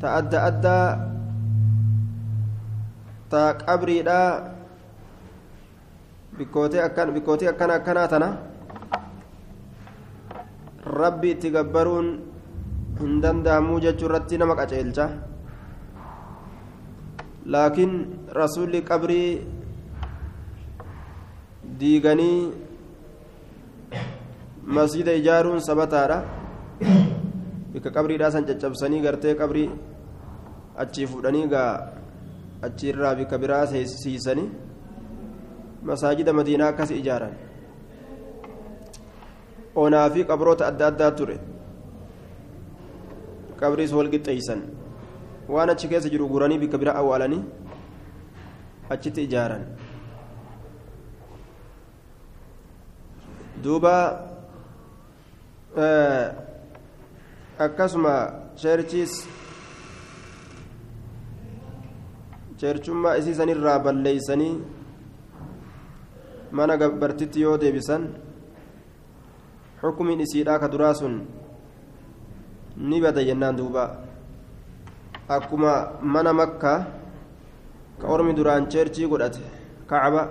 [0.00, 0.80] تأدى أدى
[3.30, 4.53] تقبريرا
[6.38, 8.28] bikkootee akkan bikkootee akkana akkanaa tana
[11.00, 12.08] rabbi itti gabbaruun
[13.00, 15.06] hin danda'amuu jechuu irratti nama qaceelcha
[17.54, 17.94] laakiin
[18.40, 19.30] rasuulli qabrii
[21.80, 22.38] diiganii
[24.78, 26.18] masjida ijaaruun sabataadha
[27.72, 29.70] bikka qabriidhaa san caccabsanii gartee qabrii
[30.82, 31.70] achii fuudhanii gaa
[32.68, 34.48] achiirraa bikka biraa siisanii
[35.90, 37.34] masaajida madiinaa akkas ijaaran
[39.84, 41.36] onaa fi qabroota adda addaa ture
[43.60, 44.60] qabriis wal qixxeeysan
[45.54, 47.42] waan achi keessa jiru guranii bikka bira awwaalanii
[48.96, 49.64] achitti ijaaran
[53.64, 53.94] duuba
[57.66, 58.14] akkasuma
[58.62, 59.12] cheerchiis
[62.60, 64.54] cheerchummaa isii sanirraa balleeysanii
[66.56, 68.02] mana gabbartitti yoo deebisan
[69.80, 71.14] xukumiin isiidhaa ka duraa sun
[72.88, 73.84] ni bada jennaan duuba.
[75.28, 76.78] Akkuma mana makkaa
[78.00, 79.42] ka ormi duraan cheerchii godhate
[79.90, 80.22] kacba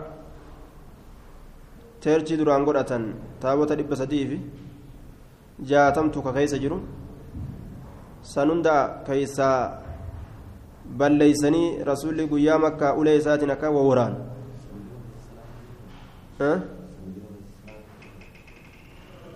[2.03, 3.03] cheerchii duraan godhatan
[3.41, 4.37] taabota dhibba sadii fi
[5.69, 6.77] jaatamtu ka keeysa jiru.
[8.31, 8.75] San hunda
[9.07, 9.57] keeysaa
[10.99, 14.32] balleeysanii rasuulli guyyaa makkaa ulee isaatiin akka wawwaraan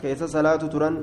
[0.02, 0.96] keessa salaatu turan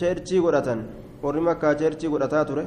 [0.00, 0.80] cheerchii godhatan
[1.24, 2.64] warri makkaa cheerchii godhataa ture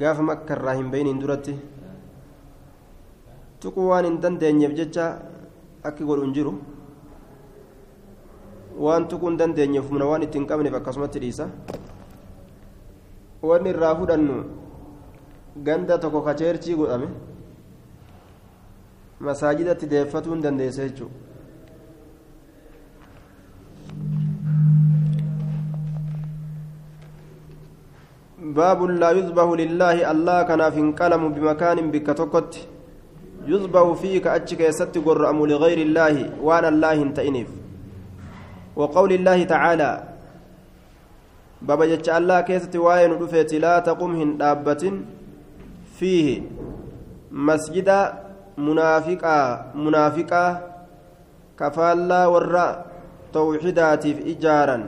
[0.00, 1.54] gaafa makkarraa hin bayniin duratti
[3.64, 5.06] tuquu waan hin dandeenyeef jecha
[5.90, 6.52] akki godhu hin jiru
[8.78, 11.48] waan tuquu hin dandeenyeef humna waan ittiin qabneef akkasumatti dhiisa
[13.42, 14.38] wanni irraa fudhannu
[15.68, 17.08] ganda tokko ka cheerchii godhame
[19.28, 21.22] masaajidatti deeffatuu hin dandeessa jechuudha
[28.54, 32.52] باب لا يذبح لله الله كان في قلم بمكان بك تكت
[33.52, 36.14] يذبح فيه كأتشك يست قرأم لغير الله
[36.46, 37.63] وأنا الله تئنف
[38.76, 39.92] وقول الله تعالى
[41.62, 44.84] بابا جتش الله كيست واين رفيت لا تقم هن دابة
[45.98, 46.42] فيه
[47.32, 47.88] مسجد
[48.58, 49.38] منافقا
[49.74, 50.46] منافقا
[51.58, 52.68] كفالا ورا
[53.32, 54.78] توحيدات في إجارا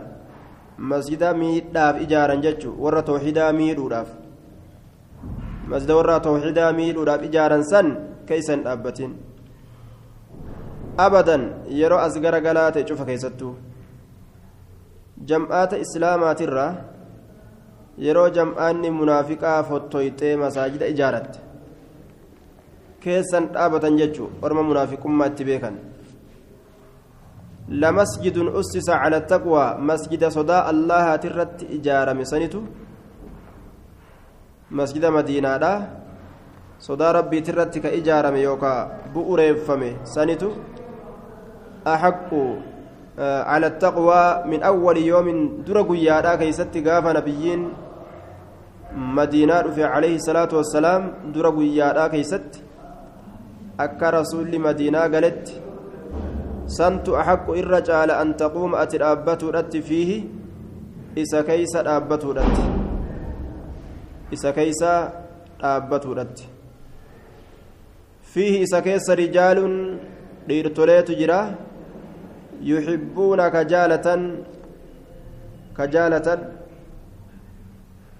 [0.79, 4.09] ijaaran jechu warra tawxidaa miidhuudhaaf
[5.69, 9.17] masjida warra tawxidaa miidhuudhaaf ijaaran san keeysan dhaabbatin
[10.99, 13.57] abadan yeroo as gara galaa ta'e cufa keessattuu
[15.25, 16.71] jam'aata islaamaatirraa
[18.07, 21.39] yeroo jam'aanni munaafiqaa fottoyxee masaajida ijaaratte
[23.07, 25.77] keessan dhaabatan jechuu orma munaafiqummaa itti beekan.
[27.83, 32.61] Lamasjidun ussisa cala taqwaa masjida sodaa allahaatirratti ijaarame sanitu
[34.71, 35.73] masjida madiinaadha.
[36.87, 38.81] Sodaa rabbiitirratti ka ijaarame yookaa
[39.15, 40.49] bu'ureeffame sanitu
[41.93, 42.41] axaqqu
[43.19, 45.29] على التقوى من أول يوم
[45.67, 47.61] درق يادا كيست غافا نبيين
[48.93, 51.03] مدينة في عليه الصلاة والسلام
[51.35, 52.51] درق يادا كيست.
[53.81, 55.63] أكا رسول مدينة قالت
[56.67, 60.11] سنت أحق الرجال أن تقوم أترابة رت فيه
[61.19, 62.59] إسا كيس رابة رت.
[64.33, 64.83] إسا كيس
[65.65, 66.39] رابة رت.
[68.33, 69.59] فيه إسا كيس رجال
[70.47, 71.59] dhiirtoleetu jira
[72.63, 74.45] yuxibbuuna kajaalatan
[75.77, 76.41] kajaalatan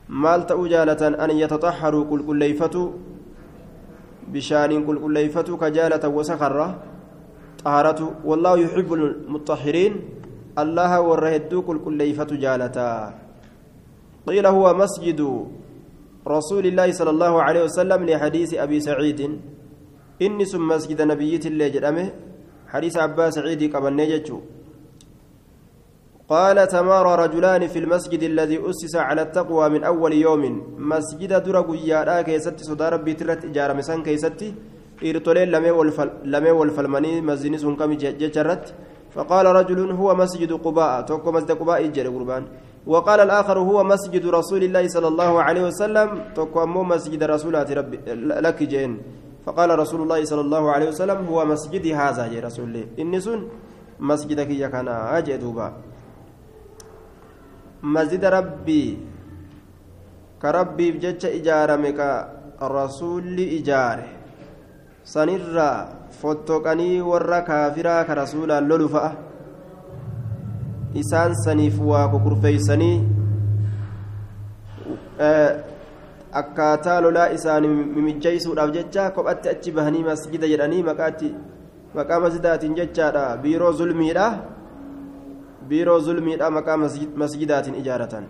[0.09, 2.83] maal ta'uu jaalatan an yataxaharuu qulqulleeyfatu
[4.33, 6.69] bishaaniin qulqulleeyfatu kajaalatan wasakarra
[7.65, 9.95] xaharatu wallaahu yuxibbu lmuxahiriin
[10.57, 13.27] allaha warra hedduu qulqulleeyfatu jaalataa
[14.27, 15.21] قيل هو مسجد
[16.27, 19.21] رسول الله صلى الله عليه وسلم لحديث أبي سعيد
[20.19, 22.13] inni sun masjida nabiyyiitillee jedhame
[22.73, 23.63] حديث عباس سعيد
[24.01, 24.41] نججو
[26.29, 30.43] قال تمارى رجلان في المسجد الذي أسس على التقوى من أول يوم.
[30.79, 34.41] مسجد درق يارا كيست صدى ربي ترت إجارة مسان كيست
[35.07, 38.65] إرتولين لمي والفل لمي والفلمني مزيني سنكم ججرت
[39.15, 41.01] فقال رجل هو مسجد قباء.
[41.09, 42.45] توكو مسجد قباء إجر قربان.
[42.87, 46.09] وقال الآخر هو مسجد رسول الله صلى الله عليه وسلم.
[46.35, 47.99] توكو مسجد رسولات ربي
[48.47, 48.93] لك جين.
[49.47, 52.27] فقال رسول الله صلى الله عليه وسلم هو مسجدي هذا.
[52.35, 52.99] يا رسول الله.
[52.99, 53.47] إني سن
[54.03, 54.91] مسجدك يا كان.
[54.91, 55.73] أجي دوبا.
[57.83, 58.99] مسجد ربي.
[60.43, 62.01] كربي بجج إجارمك
[62.59, 64.07] الرسول إجارة.
[67.07, 69.15] warra kaafiraa ka rasuulaan lolu fa'a
[70.95, 73.07] isaan saniif waa kukurfeeysanii
[76.41, 81.31] akkaataa lolaa isaanii mimijjeeysuudhaaf jecha kophatti achi bahanii masjida jedhanii maqaatti
[81.99, 84.27] maqaa masjidaatiin jechaadha biiroo zulmiidha
[85.69, 86.77] biiroo zulmiidha maqaa
[87.23, 88.27] masjidaatiin ijaaratan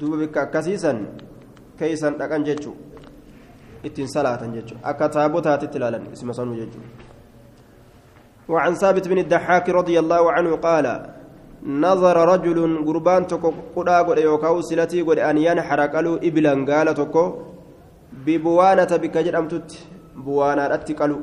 [0.00, 1.02] duuba bikka akkasiisan
[1.78, 2.76] keeysan dhaqan jechuu
[3.84, 6.86] ittiin salaatan jechuu akka taabotaatitti ilaalan isma sanuu jechuu
[8.48, 11.15] وعن ثابت بن الدحاك رضي الله عنه قال
[11.62, 17.24] نظر رجل قربان تكو قدا قد يوكاو سلتي قد أن ينحر قالوا إبلا قال تكو
[18.24, 19.70] ببوانة بكجر أمتت.
[20.24, 21.22] بوانا أتقلوا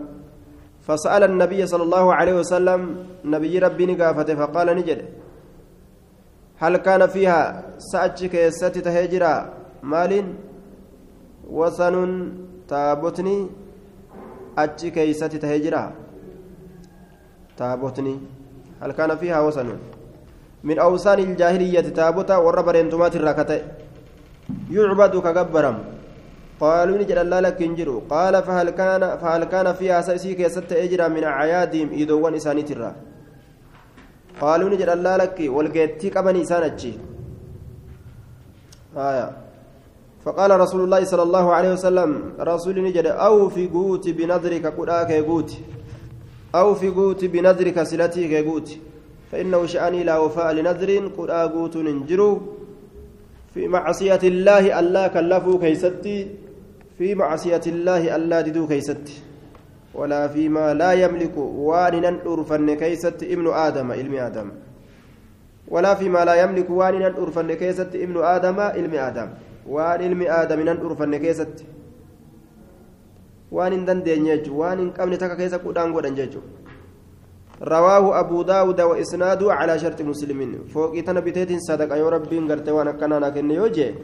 [0.85, 2.81] فسأل النبي صلى الله عليه وسلم
[3.25, 4.99] نبي ربي نقافة فقال نجد
[6.61, 7.39] هل كان فيها
[7.91, 9.33] سأتشك يستي تهجرا؟
[9.83, 10.11] مال
[11.57, 11.95] وثن
[12.69, 13.37] تابتني
[14.57, 15.83] أتشك يستي تهجرا؟
[17.57, 18.15] تابتني.
[18.81, 19.69] هل كان فيها وثن؟
[20.63, 23.61] من أوسان الجاهلية تابوتا ورب رنتمات الركتة.
[24.71, 25.77] يعبد كجبرم
[26.59, 31.23] قالوا نجد الله لك انجروا قال فهل كان فهل كان فيها سيسيك ست إجرا من
[31.23, 32.95] اعيادهم ايدوان إساني ترى.
[34.41, 36.93] قالوا نجد الله لك والقيتي قبني اسانتشي
[38.97, 39.27] آية.
[40.25, 45.51] فقال رسول الله صلى الله عليه وسلم رسول نجد أو في قوت بنظرك قراك يقوت.
[46.55, 48.69] أو في قوت بنظرك سلتك يقوت.
[49.33, 52.41] فإنه شأني لا وفاء لنذر قل آقوت ننجرو
[53.53, 56.17] في معصية الله ألا كلفوا كيستي
[56.97, 59.15] في معصية الله ألا ددو كيستي
[59.93, 64.49] ولا فيما لا يملك وان أرفن كيست ابن آدم علم آدم.
[65.67, 69.29] ولا فيما لا يملك وان أرفن كيست ابن آدم علم آدم.
[69.69, 71.55] وان علم آدم أرفن كيست.
[73.51, 76.41] وان دندن يجو وان قبل تكا كيسا قدان قدان يجو
[77.61, 81.91] رواه أبو داود وإسناده على شرط مسلمين فوق تنبتيت صدق.
[81.95, 83.95] يا ربي غرت وأنا كان لكن يوجي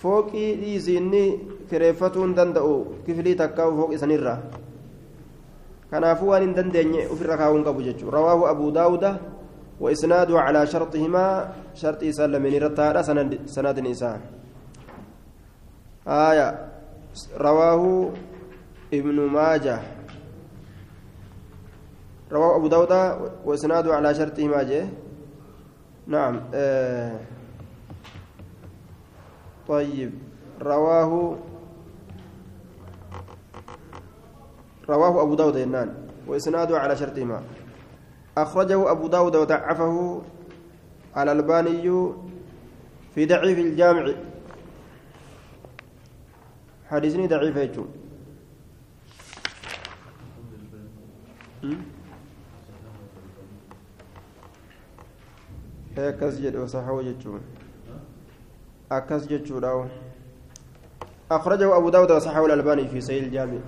[0.00, 1.38] فوق إيزيني
[1.70, 3.04] كريفتون دندأو.
[3.06, 4.34] كفلي تكاو فوق إسنيرا
[5.90, 9.04] كنافو وان دندني وفي الركاون قبو رواه أبو داود
[9.80, 11.26] وإسناده على شرطهما.
[11.74, 14.20] شرط سلمين رتارا سند سند نساء
[16.08, 16.48] آية.
[17.36, 18.10] رواه
[18.92, 19.78] ابن ماجه.
[22.32, 22.92] رواه أبو داود
[23.44, 24.88] وإسناده على شرطه ما جاء.
[26.06, 27.20] نعم آه
[29.68, 30.12] طيب
[30.60, 31.38] رواه
[34.88, 37.42] رواه أبو داود ينان وإسناده على شرطه ما.
[38.38, 40.22] أخرجه أبو داود وضعفه
[41.16, 42.12] على الباني
[43.14, 44.14] في ضعيف الجامع.
[46.88, 47.88] حديثني ضعيف يجوم
[55.96, 57.40] akkas jedhe wasaxawo jechuun.
[58.90, 59.88] Akkas jechuudha
[61.32, 63.58] أخرجه أبو داود وصححه الألباني في سيل الجامع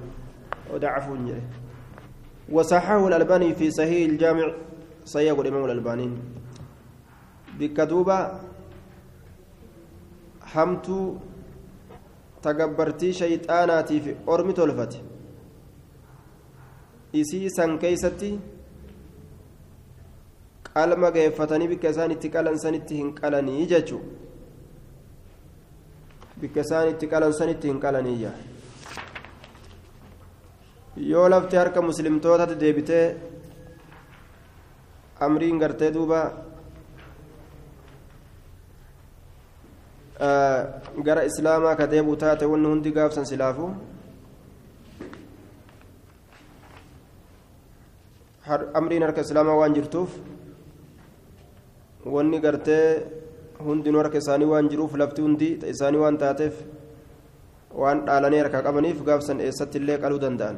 [0.74, 1.40] ودعفه
[2.52, 4.52] وصححه الألباني في صحيح الجامع
[5.04, 6.10] صحيح الإمام الألباني
[7.58, 8.18] بكدوبة
[10.42, 11.16] حمتو
[12.42, 14.52] تكبرتي شيطاناتي في أرمي
[17.14, 18.38] isii san keeysatti
[20.74, 24.02] qalma geeffatanii bikka isaan itti qalan sanitti hin qalanii jechuu
[26.40, 28.34] bikka isaan itti qalan sanitti hin qalanii jaa
[31.12, 33.06] yoo lafti harka muslimtootatti deebitee
[35.28, 36.20] amriin gartee duuba
[41.06, 43.66] gara islaamaa ka deebu taate wanni hundi gaafsan silaafu
[48.80, 50.10] amriin harka islaamaa waan jirtuuf
[52.04, 53.02] wanni gartee
[53.66, 56.54] hundinuu harka isaanii waan jiruuf lafti hundi isaanii waan taateef
[57.82, 60.56] waan dhaalanii harkaa qabaniif gaafsan eessatti illee qaluu danda'an